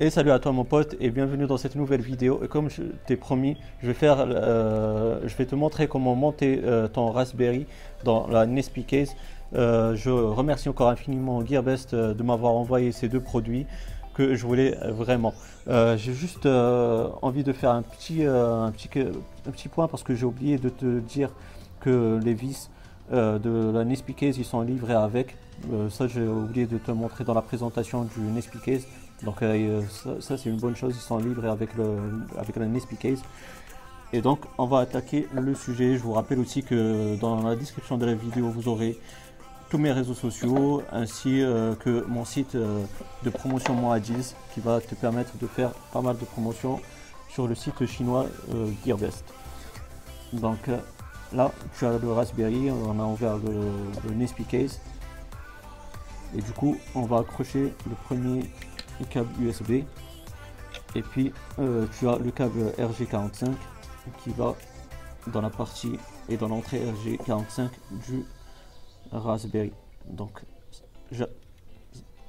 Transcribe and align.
Et 0.00 0.08
salut 0.08 0.30
à 0.30 0.38
toi 0.38 0.52
mon 0.52 0.64
pote 0.64 0.96
et 0.98 1.10
bienvenue 1.10 1.46
dans 1.46 1.58
cette 1.58 1.76
nouvelle 1.76 2.00
vidéo. 2.00 2.40
Et 2.42 2.48
comme 2.48 2.70
je 2.70 2.84
t'ai 3.06 3.16
promis, 3.16 3.58
je 3.82 3.88
vais, 3.88 3.92
faire, 3.92 4.16
euh, 4.20 5.20
je 5.26 5.36
vais 5.36 5.44
te 5.44 5.54
montrer 5.54 5.88
comment 5.88 6.14
monter 6.14 6.62
euh, 6.64 6.88
ton 6.88 7.10
Raspberry 7.10 7.66
dans 8.02 8.26
la 8.28 8.46
Nespi 8.46 8.84
Case. 8.84 9.14
Euh, 9.54 9.94
je 9.94 10.08
remercie 10.08 10.70
encore 10.70 10.88
infiniment 10.88 11.44
Gearbest 11.44 11.94
de 11.94 12.22
m'avoir 12.22 12.54
envoyé 12.54 12.92
ces 12.92 13.10
deux 13.10 13.20
produits 13.20 13.66
que 14.14 14.34
je 14.34 14.46
voulais 14.46 14.74
vraiment. 14.88 15.34
J'ai 15.66 16.14
juste 16.14 16.46
envie 16.46 17.44
de 17.44 17.52
faire 17.52 17.72
un 17.72 17.82
petit, 17.82 18.24
un, 18.24 18.72
petit, 18.72 18.88
un 19.00 19.50
petit 19.50 19.68
point 19.68 19.86
parce 19.86 20.02
que 20.02 20.14
j'ai 20.14 20.24
oublié 20.24 20.56
de 20.56 20.70
te 20.70 21.00
dire 21.00 21.28
que 21.80 22.18
les 22.24 22.32
vis 22.32 22.70
de 23.12 23.70
la 23.72 23.84
Nespi 23.84 24.14
Case 24.14 24.38
ils 24.38 24.44
sont 24.44 24.62
livrés 24.62 24.94
avec. 24.94 25.36
ça 25.90 26.06
j'ai 26.06 26.26
oublié 26.26 26.66
de 26.66 26.78
te 26.78 26.90
montrer 26.90 27.24
dans 27.24 27.34
la 27.34 27.42
présentation 27.42 28.04
du 28.04 28.20
Nespi 28.20 28.58
Case. 28.58 28.86
Donc 29.22 29.42
euh, 29.42 29.82
ça, 30.20 30.36
c'est 30.36 30.50
une 30.50 30.58
bonne 30.58 30.76
chose, 30.76 30.94
ils 30.96 31.00
sont 31.00 31.18
libres 31.18 31.46
avec, 31.46 31.74
le, 31.76 31.98
avec 32.38 32.56
la 32.56 32.66
Nespi 32.66 32.96
Case. 32.96 33.22
Et 34.12 34.20
donc 34.20 34.40
on 34.58 34.66
va 34.66 34.80
attaquer 34.80 35.26
le 35.32 35.54
sujet. 35.54 35.96
Je 35.96 36.02
vous 36.02 36.12
rappelle 36.12 36.38
aussi 36.38 36.62
que 36.62 37.16
dans 37.16 37.42
la 37.42 37.56
description 37.56 37.96
de 37.96 38.06
la 38.06 38.14
vidéo 38.14 38.48
vous 38.48 38.68
aurez 38.68 38.98
tous 39.70 39.78
mes 39.78 39.92
réseaux 39.92 40.14
sociaux 40.14 40.82
ainsi 40.92 41.42
euh, 41.42 41.74
que 41.74 42.04
mon 42.06 42.24
site 42.24 42.54
euh, 42.54 42.84
de 43.24 43.30
promotion 43.30 43.74
Moadis 43.74 44.34
qui 44.52 44.60
va 44.60 44.80
te 44.80 44.94
permettre 44.94 45.36
de 45.40 45.46
faire 45.46 45.70
pas 45.92 46.00
mal 46.00 46.16
de 46.18 46.24
promotions 46.24 46.80
sur 47.28 47.48
le 47.48 47.54
site 47.54 47.84
chinois 47.86 48.26
Gearbest. 48.84 49.24
Donc 50.32 50.70
là 51.32 51.50
tu 51.78 51.86
as 51.86 51.98
le 51.98 52.12
Raspberry, 52.12 52.70
on 52.70 52.98
a 52.98 53.04
ouvert 53.04 53.38
le, 53.38 53.70
le 54.08 54.44
Case 54.44 54.80
et 56.36 56.42
du 56.42 56.52
coup 56.52 56.76
on 56.94 57.02
va 57.02 57.18
accrocher 57.18 57.72
le 57.88 57.94
premier 58.04 58.50
câble 59.10 59.30
USB 59.40 59.84
et 60.94 61.02
puis 61.02 61.32
euh, 61.58 61.86
tu 61.98 62.08
as 62.08 62.18
le 62.18 62.30
câble 62.30 62.72
RG45 62.78 63.52
qui 64.22 64.30
va 64.30 64.54
dans 65.28 65.40
la 65.40 65.50
partie 65.50 65.98
et 66.28 66.36
dans 66.36 66.48
l'entrée 66.48 66.80
RG45 66.80 67.68
du 68.06 68.24
Raspberry. 69.10 69.72
Donc 70.06 70.42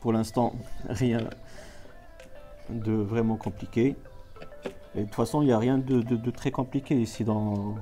pour 0.00 0.12
l'instant 0.12 0.54
rien 0.88 1.28
de 2.68 2.92
vraiment 2.92 3.36
compliqué. 3.36 3.96
Et 4.94 5.00
de 5.00 5.04
toute 5.04 5.14
façon 5.14 5.42
il 5.42 5.46
n'y 5.46 5.52
a 5.52 5.58
rien 5.58 5.78
de, 5.78 6.30
très 6.30 6.50
compliqué 6.50 6.94
ici 6.94 7.24
dans 7.24 7.76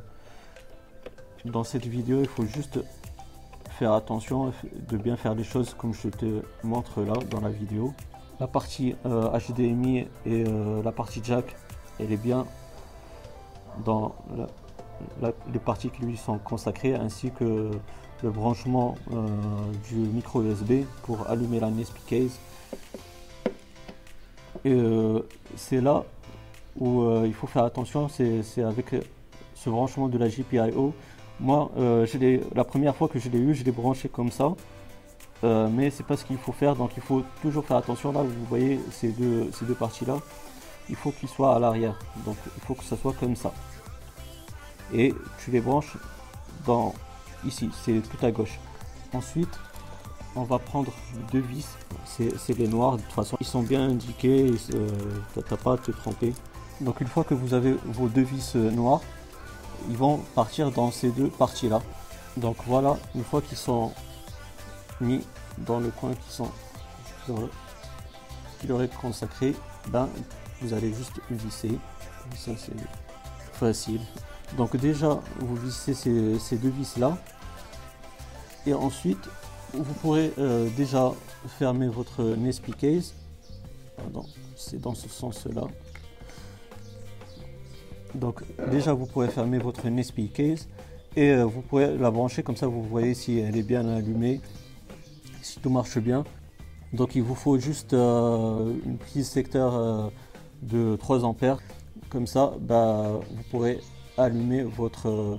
dans 1.44 1.64
cette 1.64 1.86
vidéo 1.86 2.20
il 2.20 2.28
faut 2.28 2.46
juste 2.46 2.80
faire 3.78 3.92
attention 3.92 4.52
de 4.88 4.96
bien 4.96 5.16
faire 5.16 5.34
les 5.34 5.44
choses 5.44 5.74
comme 5.74 5.94
je 5.94 6.08
te 6.08 6.42
montre 6.62 7.02
là 7.02 7.14
dans 7.30 7.40
la 7.40 7.50
vidéo 7.50 7.92
la 8.42 8.48
partie 8.48 8.96
HDMI 9.04 10.00
euh, 10.00 10.04
et 10.26 10.44
euh, 10.48 10.82
la 10.82 10.90
partie 10.90 11.20
jack, 11.22 11.54
elle 12.00 12.10
est 12.10 12.16
bien 12.16 12.44
dans 13.84 14.16
les 15.52 15.58
parties 15.60 15.90
qui 15.90 16.02
lui 16.02 16.16
sont 16.16 16.38
consacrées, 16.38 16.94
ainsi 16.94 17.30
que 17.30 17.70
le 18.22 18.30
branchement 18.30 18.96
euh, 19.12 19.27
du 19.88 19.94
micro 19.94 20.42
USB 20.42 20.84
pour 21.04 21.28
allumer 21.30 21.60
la 21.60 21.70
Nespi 21.70 22.02
case. 22.04 22.38
Et 24.64 24.77
c'est 25.56 25.80
là 25.80 26.04
où 26.78 27.04
il 27.24 27.34
faut 27.34 27.46
faire 27.46 27.64
attention, 27.64 28.08
c'est 28.08 28.62
avec 28.62 28.94
ce 29.54 29.70
branchement 29.70 30.08
de 30.08 30.18
la 30.18 30.28
GPIO. 30.28 30.94
Moi, 31.41 31.70
la 32.55 32.64
première 32.64 32.94
fois 32.94 33.08
que 33.08 33.19
je 33.19 33.28
l'ai 33.28 33.38
eu, 33.38 33.55
je 33.55 33.64
l'ai 33.64 33.72
branché 33.72 34.08
comme 34.08 34.30
ça. 34.30 34.55
Euh, 35.44 35.69
mais 35.69 35.91
c'est 35.91 36.06
pas 36.06 36.16
ce 36.16 36.24
qu'il 36.24 36.39
faut 36.39 36.52
faire, 36.52 36.77
donc 36.77 36.92
il 36.97 37.02
faut 37.02 37.22
toujours 37.41 37.64
faire 37.64 37.77
attention. 37.77 38.12
Là, 38.12 38.22
vous 38.22 38.44
voyez 38.48 38.80
ces 38.91 39.08
deux, 39.08 39.50
ces 39.52 39.64
deux 39.64 39.74
parties-là, 39.74 40.19
il 40.89 40.97
faut 40.97 41.11
qu'ils 41.11 41.29
soient 41.29 41.56
à 41.56 41.58
l'arrière. 41.58 41.98
Donc 42.24 42.36
il 42.56 42.62
faut 42.62 42.74
que 42.74 42.84
ça 42.84 42.96
soit 42.96 43.14
comme 43.18 43.34
ça. 43.34 43.52
Et 44.95 45.14
tu 45.42 45.51
les 45.51 45.61
branches 45.61 45.96
dans 46.67 46.95
ici, 47.45 47.70
c'est 47.83 48.01
tout 48.02 48.24
à 48.24 48.30
gauche. 48.30 48.61
Ensuite, 49.12 49.58
on 50.36 50.45
va 50.45 50.58
prendre 50.58 50.92
deux 51.33 51.40
vis, 51.40 51.67
c'est 52.06 52.56
les 52.56 52.68
noirs, 52.68 52.96
de 52.96 53.02
toute 53.02 53.12
façon 53.12 53.36
ils 53.40 53.46
sont 53.46 53.62
bien 53.62 53.83
indiqués, 53.83 54.52
euh, 54.74 54.89
t'as 55.35 55.56
pas 55.56 55.74
à 55.74 55.77
te 55.77 55.90
tromper. 55.90 56.33
Donc 56.80 57.01
une 57.01 57.06
fois 57.06 57.24
que 57.24 57.35
vous 57.35 57.52
avez 57.52 57.74
vos 57.85 58.08
deux 58.08 58.23
vis 58.23 58.55
euh, 58.56 58.70
noirs, 58.70 59.02
ils 59.90 59.96
vont 59.96 60.18
partir 60.34 60.70
dans 60.70 60.90
ces 60.90 61.10
deux 61.10 61.28
parties 61.28 61.68
là. 61.68 61.80
Donc 62.36 62.56
voilà, 62.66 62.96
une 63.14 63.24
fois 63.24 63.42
qu'ils 63.42 63.58
sont 63.58 63.92
mis 65.00 65.20
dans 65.58 65.80
le 65.80 65.90
coin 65.90 66.14
qui 66.14 66.32
sont 66.32 66.48
leur 68.68 68.82
est 68.82 68.94
consacré, 68.94 69.54
ben 69.88 70.08
vous 70.60 70.72
allez 70.72 70.92
juste 70.92 71.20
visser. 71.30 71.78
Ça 72.36 72.52
c'est 72.56 72.72
facile. 73.52 74.00
Donc 74.56 74.76
déjà 74.76 75.20
vous 75.40 75.56
vissez 75.56 75.94
ces, 75.94 76.56
deux 76.56 76.68
vis 76.68 76.96
là. 76.96 77.18
Et 78.66 78.74
ensuite 78.74 79.28
vous 79.74 79.94
pourrez 79.94 80.32
euh, 80.38 80.68
déjà 80.76 81.12
fermer 81.58 81.88
votre 81.88 82.22
Nespi 82.22 82.72
case. 82.72 83.14
C'est 84.56 84.80
dans 84.80 84.94
ce 84.94 85.08
sens 85.08 85.46
là. 85.46 85.64
Donc 88.14 88.42
déjà 88.70 88.92
vous 88.92 89.06
pourrez 89.06 89.28
fermer 89.28 89.58
votre 89.58 89.89
Nespi 89.89 90.28
case 90.28 90.68
et 91.17 91.30
euh, 91.30 91.45
vous 91.45 91.62
pourrez 91.62 91.96
la 91.96 92.11
brancher 92.11 92.42
comme 92.42 92.56
ça 92.56 92.67
vous 92.67 92.83
voyez 92.83 93.14
si 93.14 93.39
elle 93.39 93.56
est 93.56 93.62
bien 93.62 93.89
allumée 93.89 94.40
si 95.42 95.61
tout 95.61 95.70
marche 95.70 95.98
bien. 95.98 96.24
Donc 96.92 97.14
il 97.14 97.23
vous 97.23 97.34
faut 97.34 97.58
juste 97.58 97.95
euh, 97.95 98.74
une 98.84 98.98
prise 98.98 99.28
secteur 99.28 99.74
euh, 99.74 100.08
de 100.62 100.96
3 100.96 101.24
ampères. 101.24 101.58
Comme 102.08 102.27
ça, 102.27 102.52
bah, 102.61 103.20
vous 103.30 103.42
pourrez 103.50 103.80
allumer 104.18 104.62
votre 104.62 105.08
euh, 105.08 105.39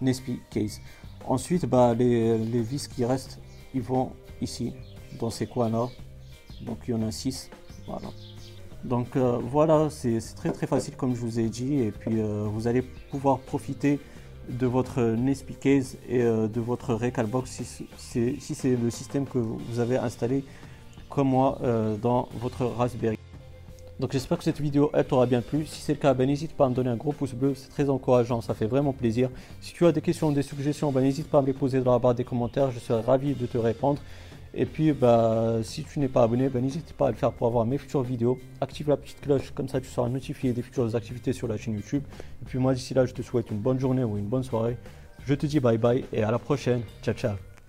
Nespi 0.00 0.40
case. 0.50 0.80
Ensuite, 1.26 1.66
bah, 1.66 1.94
les, 1.94 2.62
vis 2.62 2.88
qui 2.88 3.04
restent, 3.04 3.38
ils 3.74 3.82
vont 3.82 4.12
ici, 4.40 4.72
dans 5.20 5.30
ces 5.30 5.46
coins-là. 5.46 5.88
Donc 6.62 6.78
il 6.86 6.92
y 6.92 6.94
en 6.94 7.02
a 7.02 7.12
6. 7.12 7.50
Voilà. 7.86 8.08
Donc 8.84 9.16
voilà, 9.16 9.88
c'est 9.90 10.20
très 10.36 10.52
très 10.52 10.66
facile 10.66 10.96
comme 10.96 11.14
je 11.14 11.20
vous 11.20 11.40
ai 11.40 11.48
dit. 11.48 11.80
Et 11.80 11.90
puis 11.90 12.20
vous 12.22 12.68
allez 12.68 12.82
pouvoir 12.82 13.38
profiter 13.38 13.98
de 14.48 14.66
votre 14.66 15.02
Nespi 15.02 15.54
Case 15.54 15.96
et 16.08 16.22
euh, 16.22 16.48
de 16.48 16.60
votre 16.60 16.94
Recalbox 16.94 17.62
si 17.96 18.54
c'est 18.54 18.76
le 18.76 18.90
système 18.90 19.26
que 19.26 19.38
vous 19.38 19.78
avez 19.78 19.98
installé 19.98 20.44
comme 21.08 21.28
moi 21.28 21.58
euh, 21.62 21.96
dans 21.96 22.28
votre 22.40 22.64
Raspberry. 22.64 23.18
Donc 24.00 24.12
j'espère 24.12 24.38
que 24.38 24.44
cette 24.44 24.60
vidéo 24.60 24.90
elle 24.94 25.04
t'aura 25.04 25.26
bien 25.26 25.42
plu. 25.42 25.66
Si 25.66 25.80
c'est 25.82 25.92
le 25.92 25.98
cas, 25.98 26.14
ben, 26.14 26.26
n'hésite 26.26 26.52
pas 26.52 26.66
à 26.66 26.68
me 26.68 26.74
donner 26.74 26.90
un 26.90 26.96
gros 26.96 27.12
pouce 27.12 27.34
bleu, 27.34 27.54
c'est 27.54 27.68
très 27.68 27.90
encourageant, 27.90 28.40
ça 28.40 28.54
fait 28.54 28.66
vraiment 28.66 28.92
plaisir. 28.92 29.28
Si 29.60 29.74
tu 29.74 29.86
as 29.86 29.92
des 29.92 30.00
questions 30.00 30.30
des 30.30 30.42
suggestions, 30.42 30.92
ben, 30.92 31.02
n'hésite 31.02 31.28
pas 31.28 31.38
à 31.38 31.42
me 31.42 31.48
les 31.48 31.52
poser 31.52 31.80
dans 31.80 31.92
la 31.92 31.98
barre 31.98 32.14
des 32.14 32.24
commentaires, 32.24 32.70
je 32.70 32.78
serai 32.78 33.02
ravi 33.02 33.34
de 33.34 33.46
te 33.46 33.58
répondre. 33.58 34.00
Et 34.54 34.66
puis, 34.66 34.92
bah, 34.92 35.58
si 35.62 35.84
tu 35.84 35.98
n'es 35.98 36.08
pas 36.08 36.22
abonné, 36.22 36.48
bah, 36.48 36.60
n'hésite 36.60 36.92
pas 36.92 37.08
à 37.08 37.10
le 37.10 37.16
faire 37.16 37.32
pour 37.32 37.46
avoir 37.46 37.66
mes 37.66 37.78
futures 37.78 38.02
vidéos. 38.02 38.38
Active 38.60 38.88
la 38.88 38.96
petite 38.96 39.20
cloche, 39.20 39.50
comme 39.54 39.68
ça 39.68 39.80
tu 39.80 39.88
seras 39.88 40.08
notifié 40.08 40.52
des 40.52 40.62
futures 40.62 40.94
activités 40.94 41.32
sur 41.32 41.48
la 41.48 41.56
chaîne 41.56 41.74
YouTube. 41.74 42.02
Et 42.42 42.44
puis 42.44 42.58
moi, 42.58 42.74
d'ici 42.74 42.94
là, 42.94 43.06
je 43.06 43.14
te 43.14 43.22
souhaite 43.22 43.50
une 43.50 43.58
bonne 43.58 43.78
journée 43.78 44.04
ou 44.04 44.16
une 44.16 44.26
bonne 44.26 44.44
soirée. 44.44 44.76
Je 45.26 45.34
te 45.34 45.46
dis 45.46 45.60
bye 45.60 45.78
bye 45.78 46.04
et 46.12 46.22
à 46.22 46.30
la 46.30 46.38
prochaine. 46.38 46.82
Ciao, 47.02 47.14
ciao. 47.14 47.47